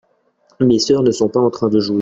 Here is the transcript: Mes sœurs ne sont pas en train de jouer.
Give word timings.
Mes 0.59 0.79
sœurs 0.79 1.03
ne 1.03 1.11
sont 1.11 1.29
pas 1.29 1.39
en 1.39 1.51
train 1.51 1.69
de 1.69 1.79
jouer. 1.79 1.89